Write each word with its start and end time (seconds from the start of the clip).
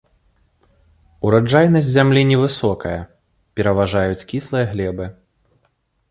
Ураджайнасць 1.27 1.91
зямлі 1.97 2.21
невысокая, 2.31 2.93
пераважаюць 3.59 4.25
кіслыя 4.31 4.65
глебы. 4.71 5.05